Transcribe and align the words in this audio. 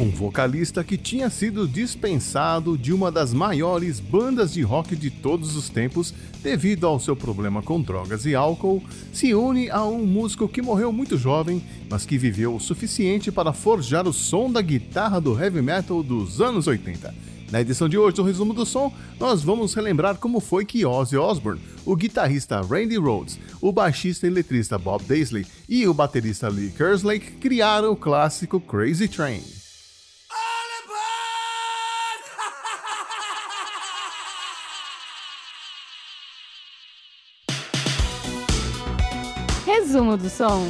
um 0.00 0.08
vocalista 0.08 0.82
que 0.82 0.96
tinha 0.96 1.28
sido 1.28 1.68
dispensado 1.68 2.78
de 2.78 2.90
uma 2.90 3.12
das 3.12 3.34
maiores 3.34 4.00
bandas 4.00 4.50
de 4.50 4.62
rock 4.62 4.96
de 4.96 5.10
todos 5.10 5.54
os 5.54 5.68
tempos 5.68 6.14
devido 6.42 6.86
ao 6.86 6.98
seu 6.98 7.14
problema 7.14 7.62
com 7.62 7.80
drogas 7.82 8.24
e 8.24 8.34
álcool, 8.34 8.82
se 9.12 9.34
une 9.34 9.68
a 9.68 9.84
um 9.84 10.06
músico 10.06 10.48
que 10.48 10.62
morreu 10.62 10.90
muito 10.90 11.18
jovem, 11.18 11.62
mas 11.90 12.06
que 12.06 12.16
viveu 12.16 12.56
o 12.56 12.60
suficiente 12.60 13.30
para 13.30 13.52
forjar 13.52 14.08
o 14.08 14.12
som 14.12 14.50
da 14.50 14.62
guitarra 14.62 15.20
do 15.20 15.38
heavy 15.38 15.60
metal 15.60 16.02
dos 16.02 16.40
anos 16.40 16.66
80. 16.66 17.14
Na 17.50 17.60
edição 17.60 17.86
de 17.86 17.98
hoje 17.98 18.16
do 18.16 18.22
Resumo 18.22 18.54
do 18.54 18.64
Som, 18.64 18.94
nós 19.18 19.42
vamos 19.42 19.74
relembrar 19.74 20.16
como 20.16 20.40
foi 20.40 20.64
que 20.64 20.86
Ozzy 20.86 21.18
Osbourne, 21.18 21.60
o 21.84 21.94
guitarrista 21.94 22.62
Randy 22.62 22.96
Rhoads, 22.96 23.38
o 23.60 23.70
baixista 23.70 24.26
e 24.26 24.30
letrista 24.30 24.78
Bob 24.78 25.04
Daisley 25.04 25.44
e 25.68 25.86
o 25.86 25.92
baterista 25.92 26.48
Lee 26.48 26.70
Kerslake 26.70 27.32
criaram 27.32 27.92
o 27.92 27.96
clássico 27.96 28.60
Crazy 28.60 29.08
Train. 29.08 29.59
Resumo 39.80 40.14
do 40.14 40.28
som. 40.28 40.68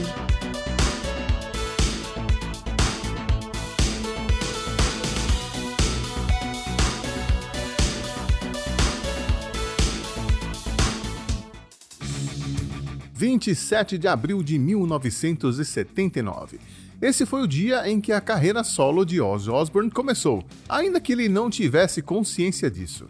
Vinte 13.13 13.51
e 13.51 13.57
sete 13.57 13.99
de 13.99 14.07
abril 14.07 14.45
de 14.45 14.57
1979. 14.61 16.61
Esse 17.03 17.27
foi 17.27 17.43
o 17.43 17.49
dia 17.49 17.91
em 17.91 18.01
que 18.01 18.13
a 18.13 18.21
carreira 18.21 18.63
solo 18.63 19.05
de 19.05 19.21
Ozzy 19.21 19.51
Osbourne 19.51 19.91
começou, 19.91 20.45
ainda 20.69 21.01
que 21.01 21.13
ele 21.13 21.29
não 21.29 21.51
tivesse 21.51 22.01
consciência 22.01 22.71
disso. 22.71 23.09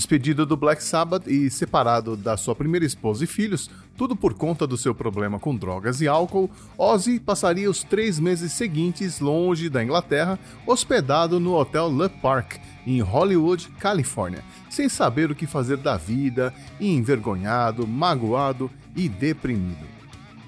Despedido 0.00 0.46
do 0.46 0.56
Black 0.56 0.82
Sabbath 0.82 1.26
e 1.26 1.50
separado 1.50 2.16
da 2.16 2.34
sua 2.34 2.54
primeira 2.54 2.86
esposa 2.86 3.22
e 3.22 3.26
filhos, 3.26 3.68
tudo 3.98 4.16
por 4.16 4.32
conta 4.32 4.66
do 4.66 4.78
seu 4.78 4.94
problema 4.94 5.38
com 5.38 5.54
drogas 5.54 6.00
e 6.00 6.08
álcool, 6.08 6.50
Ozzy 6.78 7.20
passaria 7.20 7.68
os 7.68 7.82
três 7.82 8.18
meses 8.18 8.54
seguintes 8.54 9.20
longe 9.20 9.68
da 9.68 9.84
Inglaterra, 9.84 10.38
hospedado 10.66 11.38
no 11.38 11.52
Hotel 11.52 11.90
Le 11.94 12.08
Parc, 12.08 12.56
em 12.86 13.02
Hollywood, 13.02 13.68
Califórnia, 13.78 14.42
sem 14.70 14.88
saber 14.88 15.30
o 15.30 15.34
que 15.34 15.46
fazer 15.46 15.76
da 15.76 15.98
vida, 15.98 16.54
envergonhado, 16.80 17.86
magoado 17.86 18.70
e 18.96 19.06
deprimido. 19.06 19.99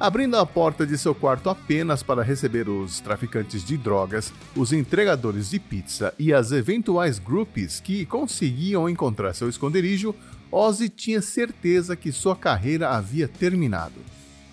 Abrindo 0.03 0.36
a 0.36 0.45
porta 0.45 0.84
de 0.84 0.98
seu 0.98 1.14
quarto 1.14 1.48
apenas 1.48 2.03
para 2.03 2.25
receber 2.25 2.69
os 2.69 2.98
traficantes 2.98 3.64
de 3.64 3.77
drogas, 3.77 4.33
os 4.56 4.72
entregadores 4.72 5.50
de 5.50 5.61
pizza 5.61 6.12
e 6.19 6.34
as 6.34 6.50
eventuais 6.50 7.20
groupies 7.20 7.78
que 7.78 8.05
conseguiam 8.05 8.89
encontrar 8.89 9.33
seu 9.33 9.48
esconderijo, 9.48 10.12
Ozzy 10.50 10.89
tinha 10.89 11.23
certeza 11.23 11.95
que 11.95 12.11
sua 12.11 12.34
carreira 12.34 12.89
havia 12.89 13.28
terminado. 13.28 13.95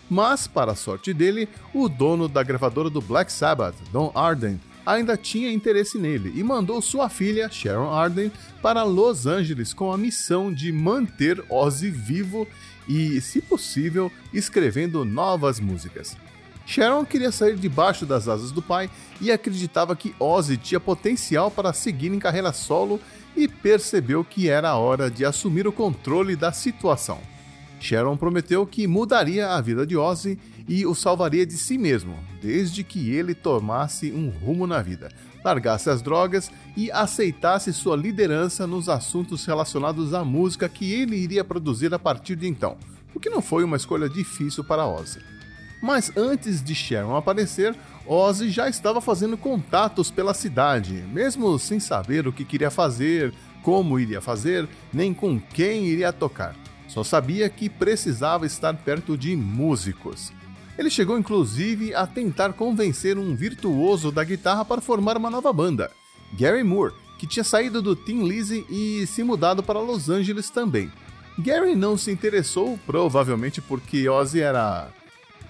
Mas, 0.08 0.46
para 0.46 0.74
a 0.74 0.76
sorte 0.76 1.16
dele, 1.16 1.50
o 1.74 1.90
dono 1.90 2.28
da 2.28 2.44
gravadora 2.44 2.92
do 2.92 3.02
Black 3.02 3.32
Sabbath, 3.32 3.74
Don 3.92 4.12
Arden, 4.14 4.60
ainda 4.86 5.18
tinha 5.18 5.52
interesse 5.52 5.98
nele 5.98 6.32
e 6.36 6.44
mandou 6.44 6.80
sua 6.80 7.10
filha, 7.10 7.50
Sharon 7.50 7.92
Arden, 7.92 8.32
para 8.62 8.84
Los 8.84 9.26
Angeles 9.26 9.74
com 9.74 9.92
a 9.92 9.98
missão 9.98 10.54
de 10.54 10.72
manter 10.72 11.44
Ozzy 11.50 11.90
vivo 11.90 12.48
e, 12.90 13.22
se 13.22 13.40
possível, 13.40 14.12
escrevendo 14.34 15.06
novas 15.06 15.60
músicas. 15.60 16.18
Sharon 16.66 17.06
queria 17.06 17.32
sair 17.32 17.56
debaixo 17.56 18.06
das 18.06 18.28
asas 18.28 18.52
do 18.52 18.62
pai 18.62 18.90
e 19.22 19.32
acreditava 19.32 19.96
que 19.96 20.14
Ozzy 20.20 20.58
tinha 20.58 20.80
potencial 20.80 21.50
para 21.50 21.74
seguir 21.74 22.12
em 22.12 22.20
carreira 22.20 22.52
solo 22.52 23.00
e 23.36 23.48
percebeu 23.48 24.24
que 24.24 24.50
era 24.50 24.70
a 24.70 24.78
hora 24.78 25.10
de 25.10 25.24
assumir 25.24 25.68
o 25.68 25.72
controle 25.72 26.36
da 26.36 26.52
situação. 26.52 27.20
Sharon 27.80 28.18
prometeu 28.18 28.66
que 28.68 28.86
mudaria 28.86 29.50
a 29.50 29.62
vida 29.62 29.86
de 29.86 29.96
Ozzy 29.96 30.38
e 30.68 30.86
o 30.86 30.94
salvaria 30.94 31.46
de 31.46 31.58
si 31.58 31.78
mesmo, 31.78 32.16
desde 32.42 32.84
que 32.84 33.12
ele 33.12 33.34
tomasse 33.34 34.12
um 34.12 34.30
rumo 34.30 34.68
na 34.68 34.82
vida, 34.82 35.10
largasse 35.44 35.90
as 35.90 36.02
drogas 36.02 36.52
e 36.76 36.92
aceitasse 36.92 37.74
sua 37.74 37.96
liderança 37.96 38.68
nos 38.68 38.90
assuntos 38.90 39.46
relacionados 39.46 40.14
à 40.14 40.24
música 40.24 40.70
que 40.70 40.92
ele 40.94 41.16
iria 41.16 41.44
produzir 41.44 41.94
a 41.94 42.00
partir 42.00 42.36
de 42.36 42.48
então, 42.48 42.78
o 43.14 43.20
que 43.20 43.30
não 43.30 43.42
foi 43.42 43.64
uma 43.64 43.78
escolha 43.78 44.10
difícil 44.10 44.64
para 44.64 44.86
Ozzy. 44.86 45.20
Mas 45.82 46.12
antes 46.18 46.62
de 46.62 46.76
Sharon 46.76 47.16
aparecer, 47.16 47.76
Ozzy 48.06 48.50
já 48.50 48.68
estava 48.68 49.00
fazendo 49.00 49.38
contatos 49.38 50.12
pela 50.12 50.34
cidade, 50.34 50.94
mesmo 51.14 51.58
sem 51.58 51.80
saber 51.80 52.28
o 52.28 52.34
que 52.34 52.44
queria 52.44 52.70
fazer, 52.70 53.34
como 53.64 54.00
iria 54.00 54.20
fazer, 54.20 54.68
nem 54.92 55.14
com 55.14 55.40
quem 55.40 55.86
iria 55.86 56.12
tocar. 56.12 56.56
Só 56.88 57.04
sabia 57.04 57.50
que 57.50 57.70
precisava 57.70 58.46
estar 58.46 58.76
perto 58.76 59.18
de 59.18 59.36
músicos. 59.36 60.34
Ele 60.80 60.90
chegou 60.90 61.20
inclusive 61.20 61.94
a 61.94 62.08
tentar 62.08 62.54
convencer 62.54 63.18
um 63.18 63.36
virtuoso 63.36 64.14
da 64.14 64.24
guitarra 64.24 64.64
para 64.64 64.80
formar 64.80 65.18
uma 65.18 65.30
nova 65.30 65.52
banda, 65.52 65.92
Gary 66.32 66.64
Moore, 66.64 66.94
que 67.18 67.28
tinha 67.28 67.44
saído 67.44 67.82
do 67.82 67.98
Team 67.98 68.26
Lizzy 68.26 68.66
e 68.70 69.06
se 69.06 69.22
mudado 69.22 69.62
para 69.62 69.82
Los 69.82 70.10
Angeles 70.10 70.50
também. 70.50 70.90
Gary 71.38 71.76
não 71.76 71.98
se 71.98 72.12
interessou, 72.12 72.80
provavelmente 72.86 73.60
porque 73.60 74.08
Ozzy 74.08 74.40
era. 74.40 74.88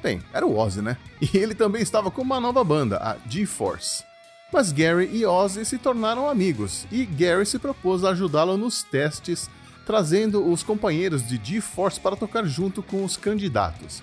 Bem, 0.02 0.20
era 0.34 0.48
o 0.48 0.58
Ozzy, 0.58 0.82
né? 0.82 0.98
E 1.22 1.38
ele 1.38 1.54
também 1.54 1.84
estava 1.84 2.10
com 2.10 2.24
uma 2.24 2.40
nova 2.40 2.64
banda, 2.64 2.98
a 2.98 3.16
G-Force. 3.30 4.04
Mas 4.52 4.72
Gary 4.72 5.12
e 5.14 5.28
Ozzy 5.28 5.64
se 5.64 5.78
tornaram 5.78 6.28
amigos 6.28 6.88
e 6.92 7.06
Gary 7.06 7.46
se 7.46 7.60
propôs 7.60 8.04
a 8.04 8.10
ajudá-lo 8.10 8.58
nos 8.58 8.82
testes, 8.82 9.48
trazendo 9.86 10.52
os 10.52 10.64
companheiros 10.64 11.28
de 11.28 11.40
G-Force 11.44 12.00
para 12.00 12.16
tocar 12.16 12.46
junto 12.46 12.82
com 12.82 13.04
os 13.06 13.16
candidatos. 13.16 14.02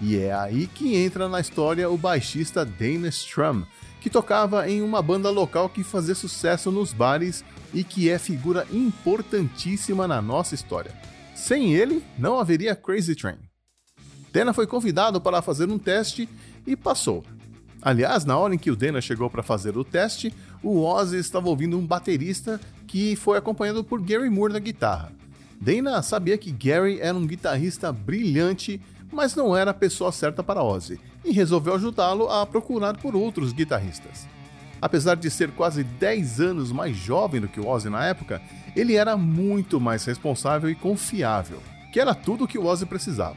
E 0.00 0.16
é 0.16 0.32
aí 0.32 0.66
que 0.66 0.96
entra 0.96 1.28
na 1.28 1.40
história 1.40 1.88
o 1.88 1.96
baixista 1.96 2.64
Dana 2.64 3.08
Strum, 3.08 3.64
que 4.00 4.10
tocava 4.10 4.68
em 4.68 4.82
uma 4.82 5.00
banda 5.00 5.30
local 5.30 5.68
que 5.68 5.82
fazia 5.82 6.14
sucesso 6.14 6.70
nos 6.70 6.92
bares 6.92 7.44
e 7.72 7.82
que 7.82 8.10
é 8.10 8.18
figura 8.18 8.66
importantíssima 8.72 10.06
na 10.06 10.20
nossa 10.20 10.54
história. 10.54 10.92
Sem 11.34 11.74
ele, 11.74 12.04
não 12.18 12.38
haveria 12.38 12.76
Crazy 12.76 13.14
Train. 13.14 13.38
Dana 14.32 14.52
foi 14.52 14.66
convidado 14.66 15.20
para 15.20 15.40
fazer 15.40 15.68
um 15.68 15.78
teste 15.78 16.28
e 16.66 16.76
passou. 16.76 17.24
Aliás, 17.80 18.24
na 18.24 18.36
hora 18.36 18.54
em 18.54 18.58
que 18.58 18.70
o 18.70 18.76
Dana 18.76 19.00
chegou 19.00 19.28
para 19.28 19.42
fazer 19.42 19.76
o 19.76 19.84
teste, 19.84 20.32
o 20.62 20.82
Ozzy 20.82 21.18
estava 21.18 21.48
ouvindo 21.48 21.78
um 21.78 21.86
baterista 21.86 22.60
que 22.86 23.14
foi 23.14 23.36
acompanhado 23.36 23.84
por 23.84 24.00
Gary 24.00 24.30
Moore 24.30 24.54
na 24.54 24.58
guitarra. 24.58 25.12
Dana 25.60 26.02
sabia 26.02 26.36
que 26.38 26.50
Gary 26.50 26.98
era 27.00 27.16
um 27.16 27.26
guitarrista 27.26 27.92
brilhante 27.92 28.80
mas 29.14 29.34
não 29.34 29.56
era 29.56 29.70
a 29.70 29.74
pessoa 29.74 30.10
certa 30.10 30.42
para 30.42 30.62
Ozzy 30.62 31.00
e 31.24 31.32
resolveu 31.32 31.74
ajudá-lo 31.74 32.28
a 32.28 32.44
procurar 32.44 32.96
por 32.96 33.14
outros 33.14 33.52
guitarristas. 33.52 34.26
Apesar 34.82 35.14
de 35.14 35.30
ser 35.30 35.52
quase 35.52 35.82
10 35.84 36.40
anos 36.40 36.72
mais 36.72 36.96
jovem 36.96 37.40
do 37.40 37.48
que 37.48 37.60
Ozzy 37.60 37.88
na 37.88 38.04
época, 38.04 38.42
ele 38.76 38.96
era 38.96 39.16
muito 39.16 39.80
mais 39.80 40.04
responsável 40.04 40.68
e 40.68 40.74
confiável, 40.74 41.62
que 41.92 42.00
era 42.00 42.14
tudo 42.14 42.44
o 42.44 42.48
que 42.48 42.58
Ozzy 42.58 42.84
precisava. 42.84 43.36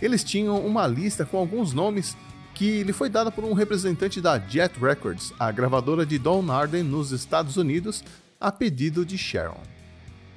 Eles 0.00 0.22
tinham 0.22 0.60
uma 0.64 0.86
lista 0.86 1.24
com 1.24 1.38
alguns 1.38 1.72
nomes 1.72 2.16
que 2.54 2.82
lhe 2.82 2.92
foi 2.92 3.08
dada 3.08 3.30
por 3.30 3.44
um 3.44 3.52
representante 3.52 4.20
da 4.20 4.38
Jet 4.38 4.78
Records, 4.78 5.32
a 5.38 5.50
gravadora 5.50 6.06
de 6.06 6.18
Don 6.18 6.50
Arden 6.50 6.82
nos 6.82 7.10
Estados 7.10 7.56
Unidos, 7.56 8.04
a 8.40 8.52
pedido 8.52 9.04
de 9.04 9.16
Sharon. 9.16 9.75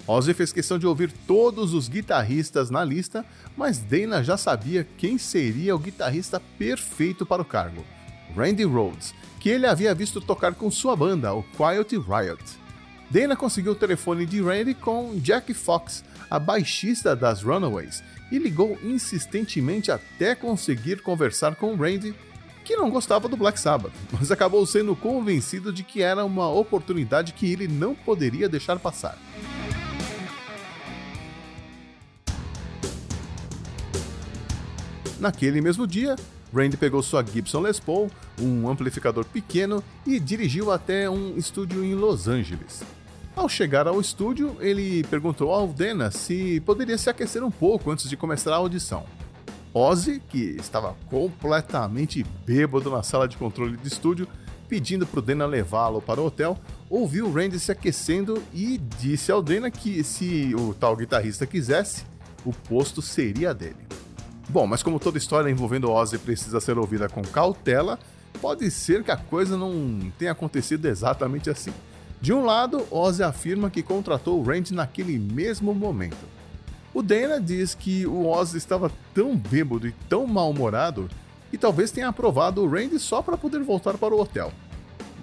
Ozzy 0.08 0.34
fez 0.34 0.52
questão 0.52 0.80
de 0.80 0.88
ouvir 0.88 1.12
todos 1.28 1.74
os 1.74 1.88
guitarristas 1.88 2.70
na 2.70 2.84
lista, 2.84 3.26
mas 3.56 3.78
Dana 3.78 4.24
já 4.24 4.38
sabia 4.38 4.88
quem 4.98 5.18
seria 5.18 5.76
o 5.76 5.80
guitarrista 5.80 6.42
perfeito 6.58 7.26
para 7.26 7.42
o 7.42 7.46
cargo: 7.46 7.86
Randy 8.36 8.64
Rhoads, 8.64 9.14
que 9.40 9.50
ele 9.50 9.68
havia 9.68 9.94
visto 9.94 10.20
tocar 10.20 10.53
com 10.56 10.72
sua 10.72 10.96
banda, 10.96 11.34
o 11.34 11.44
Quiet 11.44 11.96
Riot. 11.97 12.44
Dana 13.09 13.35
conseguiu 13.35 13.72
o 13.72 13.76
telefone 13.76 14.26
de 14.26 14.41
Randy 14.41 14.76
com 14.76 15.16
Jack 15.16 15.53
Fox, 15.53 16.03
a 16.29 16.38
baixista 16.38 17.16
das 17.16 17.41
Runaways, 17.41 18.03
e 18.32 18.38
ligou 18.38 18.78
insistentemente 18.84 19.91
até 19.91 20.35
conseguir 20.35 21.02
conversar 21.02 21.56
com 21.56 21.76
Randy, 21.76 22.14
que 22.64 22.76
não 22.76 22.91
gostava 22.91 23.28
do 23.28 23.35
Black 23.35 23.59
Sabbath, 23.59 23.94
mas 24.14 24.32
acabou 24.32 24.64
sendo 24.66 24.96
convencido 24.96 25.73
de 25.73 25.84
que 25.84 26.03
era 26.03 26.23
uma 26.23 26.50
oportunidade 26.50 27.34
que 27.34 27.52
ele 27.52 27.68
não 27.68 27.96
poderia 27.96 28.47
deixar 28.47 28.78
passar. 28.78 29.18
Naquele 35.20 35.60
mesmo 35.60 35.86
dia, 35.86 36.16
Randy 36.54 36.78
pegou 36.78 37.04
sua 37.04 37.24
Gibson 37.24 37.60
Les 37.60 37.80
Paul, 37.80 38.10
um 38.40 38.70
amplificador 38.70 39.26
pequeno, 39.26 39.84
e 40.08 40.20
dirigiu 40.20 40.72
até 40.72 41.10
um 41.10 41.36
estúdio 41.38 41.84
em 41.84 41.94
Los 41.94 42.28
Angeles. 42.28 42.84
Ao 43.36 43.48
chegar 43.48 43.88
ao 43.88 44.00
estúdio, 44.00 44.56
ele 44.60 45.04
perguntou 45.04 45.54
ao 45.54 45.68
Dana 45.68 46.10
se 46.10 46.62
poderia 46.66 46.98
se 46.98 47.10
aquecer 47.10 47.44
um 47.44 47.52
pouco 47.52 47.92
antes 47.92 48.10
de 48.10 48.18
começar 48.18 48.54
a 48.54 48.58
audição. 48.58 49.06
Ozzy, 49.74 50.22
que 50.28 50.56
estava 50.60 50.96
completamente 51.10 52.26
bêbado 52.46 52.90
na 52.90 53.04
sala 53.04 53.28
de 53.28 53.38
controle 53.38 53.78
de 53.78 53.88
estúdio, 53.88 54.28
pedindo 54.68 55.06
para 55.06 55.20
o 55.20 55.22
Dana 55.22 55.46
levá-lo 55.46 56.02
para 56.02 56.22
o 56.22 56.26
hotel, 56.26 56.58
ouviu 56.90 57.32
Randy 57.32 57.60
se 57.60 57.72
aquecendo 57.72 58.42
e 58.54 58.80
disse 59.00 59.32
ao 59.32 59.42
Dana 59.42 59.70
que 59.70 60.04
se 60.04 60.56
o 60.56 60.74
tal 60.74 60.96
guitarrista 60.96 61.46
quisesse, 61.46 62.04
o 62.46 62.54
posto 62.54 63.02
seria 63.02 63.54
dele. 63.54 63.98
Bom, 64.49 64.66
mas 64.66 64.81
como 64.81 64.99
toda 64.99 65.19
história 65.19 65.47
envolvendo 65.47 65.91
Ozzy 65.91 66.17
precisa 66.17 66.59
ser 66.59 66.75
ouvida 66.79 67.07
com 67.07 67.22
cautela, 67.22 67.99
pode 68.41 68.69
ser 68.72 69.03
que 69.03 69.11
a 69.11 69.17
coisa 69.17 69.55
não 69.55 70.11
tenha 70.17 70.31
acontecido 70.31 70.87
exatamente 70.87 71.51
assim. 71.51 71.72
De 72.19 72.34
um 72.34 72.43
lado, 72.43 72.84
Ozzy 72.90 73.22
afirma 73.22 73.69
que 73.69 73.84
contratou 73.84 74.41
Randy 74.41 74.73
naquele 74.73 75.19
mesmo 75.19 75.72
momento. 75.75 76.17
O 76.91 77.03
Dana 77.03 77.40
diz 77.40 77.75
que 77.75 78.07
o 78.07 78.28
Ozzy 78.28 78.57
estava 78.57 78.91
tão 79.13 79.37
bêbado 79.37 79.87
e 79.87 79.91
tão 80.09 80.25
mal-humorado 80.25 81.07
que 81.51 81.57
talvez 81.57 81.91
tenha 81.91 82.07
aprovado 82.07 82.63
o 82.63 82.67
Randy 82.67 82.97
só 82.97 83.22
para 83.22 83.37
poder 83.37 83.61
voltar 83.61 83.99
para 83.99 84.16
o 84.16 84.19
hotel. 84.19 84.51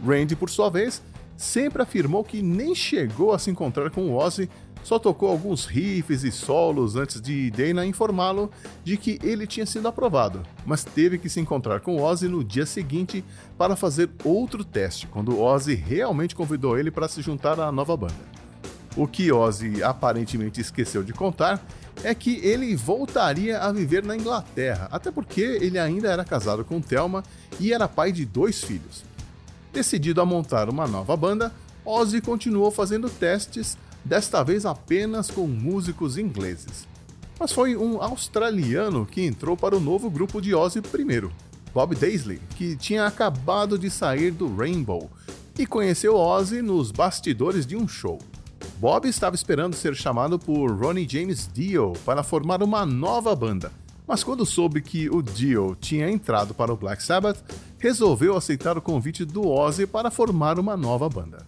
Randy, 0.07 0.37
por 0.37 0.49
sua 0.49 0.71
vez, 0.71 1.03
sempre 1.37 1.83
afirmou 1.83 2.23
que 2.23 2.41
nem 2.43 2.77
chegou 2.77 3.33
a 3.33 3.41
se 3.41 3.51
encontrar 3.51 3.91
com 3.91 4.03
o 4.03 4.17
Ozzy, 4.17 4.49
só 4.87 5.01
tocou 5.01 5.29
alguns 5.29 5.65
riffs 5.65 6.23
e 6.23 6.31
solos 6.31 6.95
antes 6.95 7.21
de 7.21 7.51
Dana 7.51 7.85
informá-lo 7.85 8.53
de 8.85 8.97
que 8.97 9.19
ele 9.21 9.45
tinha 9.45 9.67
sido 9.67 9.89
aprovado, 9.89 10.45
mas 10.65 10.85
teve 10.85 11.19
que 11.19 11.29
se 11.29 11.41
encontrar 11.41 11.81
com 11.81 12.01
Ozzy 12.01 12.29
no 12.29 12.45
dia 12.45 12.65
seguinte 12.65 13.25
para 13.59 13.75
fazer 13.75 14.09
outro 14.23 14.63
teste, 14.65 15.09
quando 15.09 15.41
Ozzy 15.41 15.75
realmente 15.75 16.37
convidou 16.37 16.79
ele 16.79 16.93
para 16.93 17.09
se 17.09 17.21
juntar 17.21 17.59
à 17.59 17.73
nova 17.73 17.97
banda. 17.97 18.15
O 18.97 19.09
que 19.09 19.33
Ozzy 19.33 19.83
aparentemente 19.83 20.61
esqueceu 20.61 21.03
de 21.03 21.13
contar 21.13 21.61
é 22.05 22.15
que 22.15 22.37
ele 22.37 22.77
voltaria 22.77 23.59
a 23.59 23.73
viver 23.73 24.05
na 24.05 24.17
Inglaterra, 24.17 24.87
até 24.93 25.11
porque 25.11 25.41
ele 25.41 25.81
ainda 25.81 26.13
era 26.13 26.25
casado 26.25 26.65
com 26.65 26.81
Thelma 26.81 27.25
e 27.59 27.73
era 27.73 27.89
pai 27.89 28.13
de 28.13 28.25
dois 28.25 28.63
filhos. 28.63 29.05
Decidido 29.73 30.21
a 30.21 30.25
montar 30.25 30.69
uma 30.69 30.87
nova 30.87 31.17
banda, 31.17 31.53
Ozzy 31.85 32.21
continuou 32.21 32.71
fazendo 32.71 33.11
testes, 33.11 33.77
desta 34.07 34.43
vez 34.43 34.65
apenas 34.65 35.31
com 35.31 35.47
músicos 35.47 36.17
ingleses. 36.17 36.87
Mas 37.39 37.53
foi 37.53 37.77
um 37.77 38.01
australiano 38.01 39.05
que 39.05 39.27
entrou 39.27 39.57
para 39.57 39.77
o 39.77 39.81
novo 39.81 40.09
grupo 40.09 40.41
de 40.41 40.55
Ozzy 40.55 40.81
primeiro, 40.81 41.31
Bob 41.75 41.95
Daisley, 41.95 42.41
que 42.57 42.77
tinha 42.77 43.07
acabado 43.07 43.79
de 43.79 43.91
sair 43.91 44.31
do 44.31 44.55
Rainbow 44.55 45.11
e 45.59 45.67
conheceu 45.67 46.17
Ozzy 46.17 46.63
nos 46.63 46.91
bastidores 46.91 47.67
de 47.67 47.77
um 47.77 47.87
show. 47.87 48.19
Bob 48.79 49.09
estava 49.09 49.35
esperando 49.35 49.75
ser 49.75 49.95
chamado 49.95 50.39
por 50.39 50.71
Ronnie 50.71 51.09
James 51.09 51.51
Dio 51.53 51.93
para 52.05 52.23
formar 52.23 52.63
uma 52.63 52.87
nova 52.87 53.35
banda, 53.35 53.73
mas 54.07 54.23
quando 54.23 54.47
soube 54.47 54.81
que 54.81 55.11
o 55.11 55.21
Dio 55.21 55.77
tinha 55.81 56.09
entrado 56.09 56.55
para 56.55 56.73
o 56.73 56.77
Black 56.77 57.03
Sabbath, 57.03 57.43
resolveu 57.79 58.37
aceitar 58.37 58.79
o 58.79 58.83
convite 58.83 59.25
do 59.25 59.47
Ozzy 59.49 59.87
para 59.87 60.11
formar 60.11 60.59
uma 60.59 60.77
nova 60.77 61.09
banda. 61.09 61.45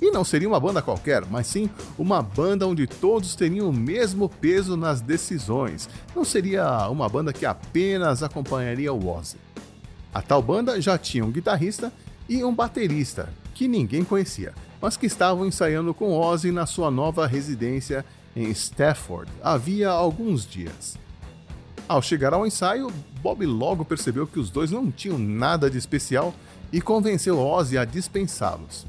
E 0.00 0.10
não 0.10 0.24
seria 0.24 0.48
uma 0.48 0.58
banda 0.58 0.80
qualquer, 0.80 1.26
mas 1.26 1.46
sim 1.46 1.68
uma 1.98 2.22
banda 2.22 2.66
onde 2.66 2.86
todos 2.86 3.34
teriam 3.34 3.68
o 3.68 3.72
mesmo 3.72 4.28
peso 4.28 4.76
nas 4.76 5.00
decisões. 5.00 5.88
Não 6.16 6.24
seria 6.24 6.88
uma 6.88 7.08
banda 7.08 7.32
que 7.32 7.44
apenas 7.44 8.22
acompanharia 8.22 8.92
o 8.92 9.08
Ozzy. 9.08 9.36
A 10.12 10.22
tal 10.22 10.40
banda 10.40 10.80
já 10.80 10.96
tinha 10.96 11.24
um 11.24 11.30
guitarrista 11.30 11.92
e 12.28 12.42
um 12.42 12.54
baterista, 12.54 13.28
que 13.54 13.68
ninguém 13.68 14.02
conhecia, 14.02 14.54
mas 14.80 14.96
que 14.96 15.06
estavam 15.06 15.46
ensaiando 15.46 15.92
com 15.92 16.16
Ozzy 16.18 16.50
na 16.50 16.64
sua 16.64 16.90
nova 16.90 17.26
residência 17.26 18.04
em 18.34 18.48
Stafford 18.50 19.30
havia 19.42 19.90
alguns 19.90 20.46
dias. 20.46 20.96
Ao 21.88 22.00
chegar 22.00 22.32
ao 22.32 22.46
ensaio, 22.46 22.90
Bob 23.20 23.44
logo 23.44 23.84
percebeu 23.84 24.26
que 24.26 24.38
os 24.38 24.48
dois 24.48 24.70
não 24.70 24.90
tinham 24.90 25.18
nada 25.18 25.68
de 25.68 25.76
especial 25.76 26.32
e 26.72 26.80
convenceu 26.80 27.38
Ozzy 27.38 27.76
a 27.76 27.84
dispensá-los. 27.84 28.86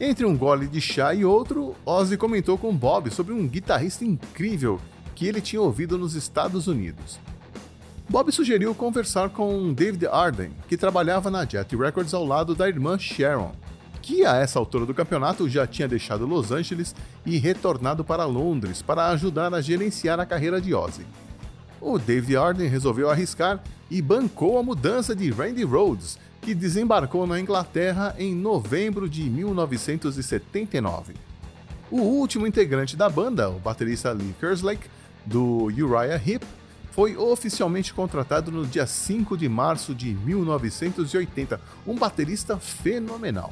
Entre 0.00 0.24
um 0.24 0.36
gole 0.36 0.66
de 0.66 0.80
chá 0.80 1.14
e 1.14 1.24
outro, 1.24 1.76
Ozzy 1.86 2.16
comentou 2.16 2.58
com 2.58 2.74
Bob 2.74 3.10
sobre 3.10 3.32
um 3.32 3.46
guitarrista 3.46 4.04
incrível 4.04 4.80
que 5.14 5.26
ele 5.26 5.40
tinha 5.40 5.62
ouvido 5.62 5.96
nos 5.96 6.14
Estados 6.14 6.66
Unidos. 6.66 7.20
Bob 8.08 8.32
sugeriu 8.32 8.74
conversar 8.74 9.30
com 9.30 9.72
David 9.72 10.06
Arden, 10.06 10.50
que 10.68 10.76
trabalhava 10.76 11.30
na 11.30 11.44
Jet 11.44 11.76
Records 11.76 12.12
ao 12.12 12.26
lado 12.26 12.54
da 12.54 12.68
irmã 12.68 12.98
Sharon, 12.98 13.52
que 14.02 14.26
a 14.26 14.36
essa 14.36 14.58
altura 14.58 14.84
do 14.84 14.92
campeonato 14.92 15.48
já 15.48 15.66
tinha 15.66 15.86
deixado 15.86 16.26
Los 16.26 16.50
Angeles 16.50 16.94
e 17.24 17.38
retornado 17.38 18.04
para 18.04 18.24
Londres 18.24 18.82
para 18.82 19.08
ajudar 19.10 19.54
a 19.54 19.60
gerenciar 19.60 20.18
a 20.18 20.26
carreira 20.26 20.60
de 20.60 20.74
Ozzy 20.74 21.06
o 21.84 21.98
David 21.98 22.36
Arden 22.36 22.66
resolveu 22.66 23.10
arriscar 23.10 23.62
e 23.90 24.00
bancou 24.00 24.58
a 24.58 24.62
mudança 24.62 25.14
de 25.14 25.30
Randy 25.30 25.64
Rhodes, 25.64 26.18
que 26.44 26.54
desembarcou 26.54 27.26
na 27.26 27.40
Inglaterra 27.40 28.14
em 28.18 28.34
novembro 28.34 29.08
de 29.08 29.22
1979. 29.22 31.14
O 31.90 32.02
último 32.02 32.46
integrante 32.46 32.98
da 32.98 33.08
banda, 33.08 33.48
o 33.48 33.58
baterista 33.58 34.12
Lee 34.12 34.34
Kerslake, 34.38 34.86
do 35.24 35.64
Uriah 35.68 36.20
Heep, 36.22 36.44
foi 36.90 37.16
oficialmente 37.16 37.94
contratado 37.94 38.52
no 38.52 38.66
dia 38.66 38.86
5 38.86 39.38
de 39.38 39.48
março 39.48 39.94
de 39.94 40.12
1980, 40.12 41.58
um 41.86 41.94
baterista 41.94 42.58
fenomenal. 42.58 43.50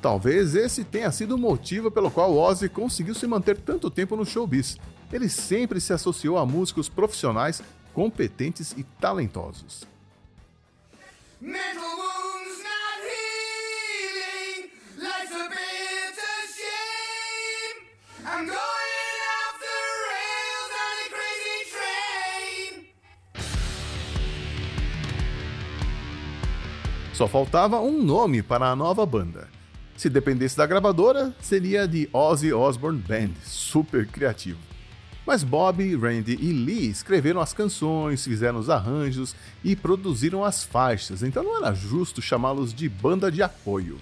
Talvez 0.00 0.54
esse 0.54 0.84
tenha 0.84 1.12
sido 1.12 1.34
o 1.34 1.38
motivo 1.38 1.90
pelo 1.90 2.10
qual 2.10 2.34
Ozzy 2.34 2.70
conseguiu 2.70 3.14
se 3.14 3.26
manter 3.26 3.58
tanto 3.58 3.90
tempo 3.90 4.16
no 4.16 4.24
showbiz, 4.24 4.78
ele 5.12 5.28
sempre 5.28 5.78
se 5.78 5.92
associou 5.92 6.38
a 6.38 6.46
músicos 6.46 6.88
profissionais, 6.88 7.62
competentes 7.92 8.72
e 8.78 8.82
talentosos. 8.82 9.97
Só 27.18 27.26
faltava 27.26 27.80
um 27.80 28.00
nome 28.00 28.42
para 28.44 28.70
a 28.70 28.76
nova 28.76 29.04
banda. 29.04 29.48
Se 29.96 30.08
dependesse 30.08 30.56
da 30.56 30.64
gravadora, 30.66 31.34
seria 31.40 31.86
de 31.88 32.08
Ozzy 32.12 32.52
Osbourne 32.52 33.00
Band, 33.00 33.30
super 33.42 34.06
criativo. 34.06 34.60
Mas 35.28 35.44
Bob, 35.44 35.94
Randy 35.94 36.38
e 36.40 36.54
Lee 36.54 36.88
escreveram 36.88 37.38
as 37.38 37.52
canções, 37.52 38.24
fizeram 38.24 38.58
os 38.58 38.70
arranjos 38.70 39.36
e 39.62 39.76
produziram 39.76 40.42
as 40.42 40.64
faixas, 40.64 41.22
então 41.22 41.42
não 41.42 41.58
era 41.58 41.74
justo 41.74 42.22
chamá-los 42.22 42.72
de 42.72 42.88
banda 42.88 43.30
de 43.30 43.42
apoio. 43.42 43.98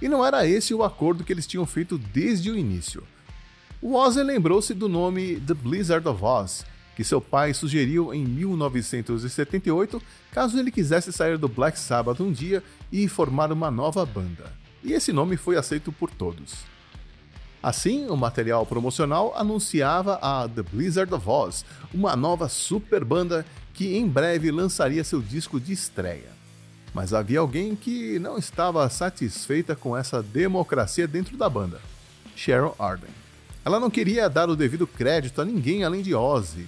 E 0.00 0.08
não 0.08 0.24
era 0.24 0.46
esse 0.46 0.72
o 0.72 0.84
acordo 0.84 1.24
que 1.24 1.32
eles 1.32 1.48
tinham 1.48 1.66
feito 1.66 1.98
desde 1.98 2.48
o 2.48 2.56
início. 2.56 3.02
O 3.80 3.96
Ozzy 3.96 4.22
lembrou-se 4.22 4.72
do 4.72 4.88
nome 4.88 5.40
The 5.40 5.54
Blizzard 5.54 6.06
of 6.06 6.24
Oz, 6.24 6.64
que 6.94 7.02
seu 7.02 7.20
pai 7.20 7.52
sugeriu 7.52 8.14
em 8.14 8.24
1978 8.24 10.00
caso 10.30 10.56
ele 10.56 10.70
quisesse 10.70 11.12
sair 11.12 11.36
do 11.38 11.48
Black 11.48 11.76
Sabbath 11.76 12.20
um 12.20 12.30
dia 12.30 12.62
e 12.92 13.08
formar 13.08 13.50
uma 13.50 13.68
nova 13.68 14.06
banda. 14.06 14.52
E 14.84 14.92
esse 14.92 15.12
nome 15.12 15.36
foi 15.36 15.56
aceito 15.56 15.90
por 15.90 16.08
todos. 16.08 16.70
Assim, 17.62 18.08
o 18.08 18.16
material 18.16 18.66
promocional 18.66 19.32
anunciava 19.36 20.18
a 20.20 20.48
The 20.48 20.62
Blizzard 20.62 21.14
of 21.14 21.28
Oz, 21.28 21.64
uma 21.94 22.16
nova 22.16 22.48
super 22.48 23.04
banda 23.04 23.46
que 23.72 23.96
em 23.96 24.08
breve 24.08 24.50
lançaria 24.50 25.04
seu 25.04 25.22
disco 25.22 25.60
de 25.60 25.72
estreia. 25.72 26.32
Mas 26.92 27.14
havia 27.14 27.38
alguém 27.38 27.76
que 27.76 28.18
não 28.18 28.36
estava 28.36 28.88
satisfeita 28.90 29.76
com 29.76 29.96
essa 29.96 30.20
democracia 30.20 31.06
dentro 31.06 31.36
da 31.36 31.48
banda: 31.48 31.80
Sharon 32.34 32.74
Arden. 32.80 33.10
Ela 33.64 33.78
não 33.78 33.90
queria 33.90 34.28
dar 34.28 34.50
o 34.50 34.56
devido 34.56 34.84
crédito 34.84 35.40
a 35.40 35.44
ninguém 35.44 35.84
além 35.84 36.02
de 36.02 36.16
Ozzy, 36.16 36.66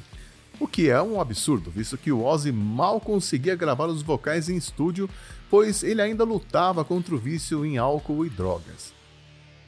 o 0.61 0.69
que 0.69 0.89
é 0.89 1.03
um 1.03 1.21
absurdo, 1.21 1.73
visto 1.73 1.99
que 1.99 2.13
o 2.13 2.25
Ozzy 2.25 2.53
mal 2.53 3.01
conseguia 3.01 3.57
gravar 3.57 3.87
os 3.87 4.01
vocais 4.01 4.49
em 4.49 4.57
estúdio, 4.57 5.11
pois 5.51 5.83
ele 5.83 6.01
ainda 6.01 6.23
lutava 6.23 6.85
contra 6.85 7.17
o 7.17 7.19
vício 7.19 7.67
em 7.67 7.79
álcool 7.79 8.25
e 8.25 8.31
drogas 8.31 8.95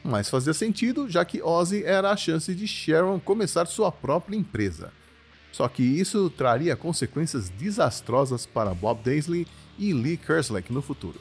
mas 0.07 0.31
fazia 0.31 0.55
sentido, 0.55 1.09
já 1.09 1.25
que 1.25 1.43
Ozzy 1.43 1.83
era 1.85 2.11
a 2.11 2.17
chance 2.17 2.55
de 2.55 2.67
Sharon 2.67 3.19
começar 3.19 3.67
sua 3.67 3.91
própria 3.91 4.37
empresa. 4.37 4.93
Só 5.53 5.67
que 5.69 5.83
isso 5.83 6.31
traria 6.31 6.77
consequências 6.77 7.49
desastrosas 7.49 8.47
para 8.47 8.75
Bob 8.75 9.01
Daisley 9.03 9.47
e 9.79 9.93
Lee 9.93 10.17
Kerslake 10.17 10.73
no 10.73 10.83
futuro. 10.83 11.19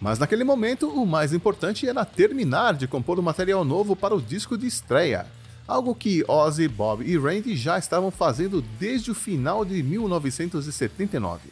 Mas 0.00 0.18
naquele 0.18 0.44
momento, 0.44 0.88
o 0.88 1.06
mais 1.06 1.32
importante 1.32 1.88
era 1.88 2.04
terminar 2.04 2.74
de 2.74 2.86
compor 2.86 3.18
o 3.18 3.22
material 3.22 3.64
novo 3.64 3.96
para 3.96 4.14
o 4.14 4.20
disco 4.20 4.56
de 4.56 4.66
estreia, 4.66 5.26
algo 5.66 5.94
que 5.94 6.24
Ozzy, 6.28 6.68
Bob 6.68 7.04
e 7.04 7.18
Randy 7.18 7.56
já 7.56 7.78
estavam 7.78 8.10
fazendo 8.10 8.62
desde 8.78 9.10
o 9.10 9.14
final 9.14 9.64
de 9.64 9.82
1979. 9.82 11.48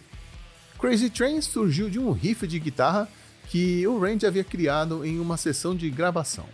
Crazy 0.79 1.11
Train 1.11 1.41
surgiu 1.41 1.89
de 1.89 1.99
um 1.99 2.13
riff 2.13 2.47
de 2.47 2.59
guitarra 2.59 3.09
que 3.49 3.87
o 3.87 3.99
Randy 3.99 4.27
havia 4.27 4.45
criado 4.45 5.05
em 5.05 5.19
uma 5.19 5.37
sessão 5.37 5.75
de 5.75 5.89
gravação. 5.91 6.47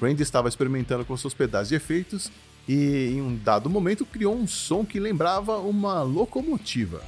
Randy 0.00 0.22
estava 0.22 0.48
experimentando 0.48 1.04
com 1.04 1.16
seus 1.16 1.34
pedais 1.34 1.68
de 1.68 1.74
efeitos 1.74 2.30
e, 2.68 3.12
em 3.14 3.22
um 3.22 3.36
dado 3.36 3.70
momento, 3.70 4.04
criou 4.04 4.34
um 4.34 4.46
som 4.46 4.84
que 4.84 5.00
lembrava 5.00 5.58
uma 5.58 6.02
locomotiva. 6.02 7.02